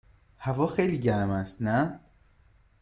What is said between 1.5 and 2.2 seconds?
نه؟